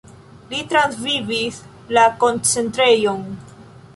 Li 0.53 0.61
transvivis 0.71 1.59
la 1.97 2.05
koncentrejon. 2.25 3.23